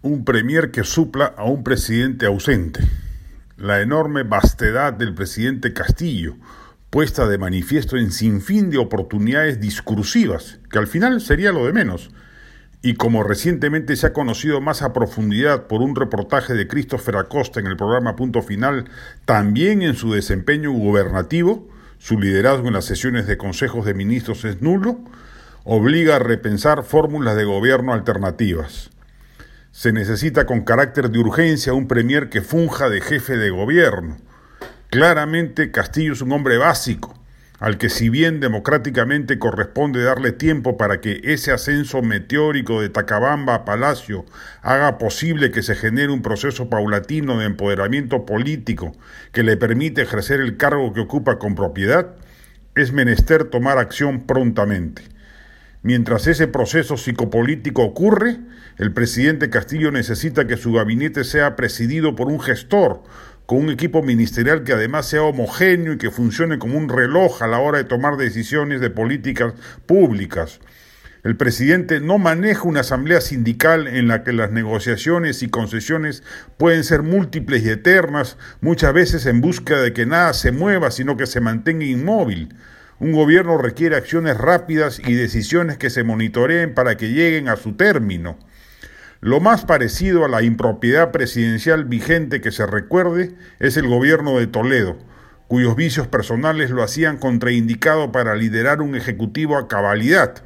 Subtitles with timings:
[0.00, 2.80] un premier que supla a un presidente ausente.
[3.56, 6.36] La enorme vastedad del presidente Castillo,
[6.88, 12.10] puesta de manifiesto en sinfín de oportunidades discursivas, que al final sería lo de menos.
[12.80, 17.58] Y como recientemente se ha conocido más a profundidad por un reportaje de Christopher Acosta
[17.58, 18.84] en el programa Punto Final,
[19.24, 21.68] también en su desempeño gubernativo,
[21.98, 25.00] su liderazgo en las sesiones de consejos de ministros es nulo,
[25.64, 28.92] obliga a repensar fórmulas de gobierno alternativas.
[29.70, 34.16] Se necesita con carácter de urgencia un premier que funja de jefe de gobierno.
[34.90, 37.14] Claramente Castillo es un hombre básico,
[37.60, 43.54] al que si bien democráticamente corresponde darle tiempo para que ese ascenso meteórico de Tacabamba
[43.54, 44.24] a Palacio
[44.62, 48.96] haga posible que se genere un proceso paulatino de empoderamiento político
[49.32, 52.16] que le permite ejercer el cargo que ocupa con propiedad,
[52.74, 55.02] es menester tomar acción prontamente.
[55.82, 58.38] Mientras ese proceso psicopolítico ocurre,
[58.78, 63.04] el presidente Castillo necesita que su gabinete sea presidido por un gestor,
[63.46, 67.46] con un equipo ministerial que además sea homogéneo y que funcione como un reloj a
[67.46, 69.54] la hora de tomar decisiones de políticas
[69.86, 70.60] públicas.
[71.24, 76.22] El presidente no maneja una asamblea sindical en la que las negociaciones y concesiones
[76.56, 81.16] pueden ser múltiples y eternas, muchas veces en búsqueda de que nada se mueva, sino
[81.16, 82.54] que se mantenga inmóvil.
[83.00, 87.74] Un gobierno requiere acciones rápidas y decisiones que se monitoreen para que lleguen a su
[87.74, 88.36] término.
[89.20, 94.48] Lo más parecido a la impropiedad presidencial vigente que se recuerde es el gobierno de
[94.48, 94.98] Toledo,
[95.46, 100.42] cuyos vicios personales lo hacían contraindicado para liderar un ejecutivo a cabalidad.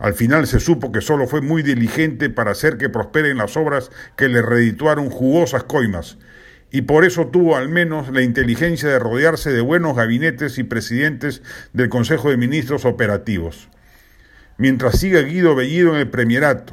[0.00, 3.92] Al final se supo que solo fue muy diligente para hacer que prosperen las obras
[4.16, 6.18] que le redituaron jugosas coimas,
[6.72, 11.42] y por eso tuvo al menos la inteligencia de rodearse de buenos gabinetes y presidentes
[11.74, 13.68] del Consejo de Ministros operativos.
[14.56, 16.72] Mientras siga Guido Bellido en el premierato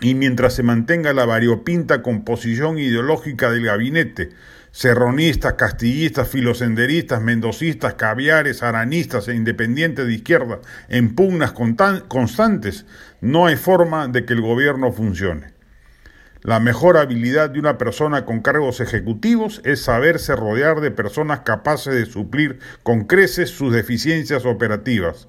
[0.00, 4.30] y mientras se mantenga la variopinta composición ideológica del gabinete,
[4.70, 12.86] serronistas, castillistas, filosenderistas, mendocistas, caviares, aranistas e independientes de izquierda en pugnas constantes,
[13.20, 15.57] no hay forma de que el gobierno funcione.
[16.42, 21.94] La mejor habilidad de una persona con cargos ejecutivos es saberse rodear de personas capaces
[21.94, 25.26] de suplir con creces sus deficiencias operativas.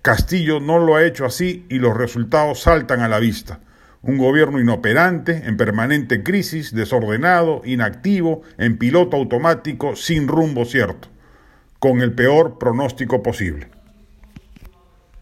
[0.00, 3.60] Castillo no lo ha hecho así y los resultados saltan a la vista.
[4.00, 11.08] Un gobierno inoperante, en permanente crisis, desordenado, inactivo, en piloto automático, sin rumbo cierto,
[11.78, 13.68] con el peor pronóstico posible.